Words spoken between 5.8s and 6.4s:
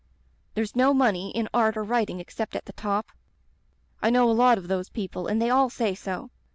so.